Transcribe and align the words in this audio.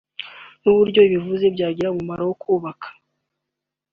n’uburyo 0.61 0.99
ibivuzwe 1.07 1.47
byagira 1.55 1.91
umumaro 1.91 2.21
wo 2.29 2.35
kubaka 2.41 2.87